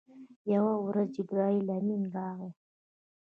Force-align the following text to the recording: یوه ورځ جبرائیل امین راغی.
یوه 0.53 0.73
ورځ 0.87 1.07
جبرائیل 1.15 1.67
امین 1.77 2.03
راغی. 2.15 2.51